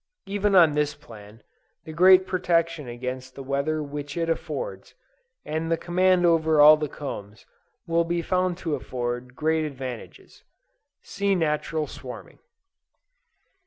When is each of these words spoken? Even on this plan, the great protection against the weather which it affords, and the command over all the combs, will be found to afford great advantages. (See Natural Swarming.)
Even 0.25 0.55
on 0.55 0.71
this 0.73 0.95
plan, 0.95 1.43
the 1.83 1.93
great 1.93 2.25
protection 2.25 2.87
against 2.87 3.35
the 3.35 3.43
weather 3.43 3.83
which 3.83 4.17
it 4.17 4.29
affords, 4.31 4.95
and 5.45 5.71
the 5.71 5.77
command 5.77 6.25
over 6.25 6.59
all 6.59 6.75
the 6.75 6.89
combs, 6.89 7.45
will 7.85 8.03
be 8.03 8.23
found 8.23 8.57
to 8.57 8.73
afford 8.73 9.35
great 9.35 9.63
advantages. 9.63 10.43
(See 11.03 11.35
Natural 11.35 11.85
Swarming.) 11.85 12.39